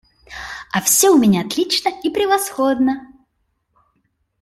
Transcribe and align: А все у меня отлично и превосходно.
А 0.71 0.81
все 0.81 1.11
у 1.11 1.19
меня 1.19 1.41
отлично 1.41 1.91
и 2.03 2.09
превосходно. 2.09 3.11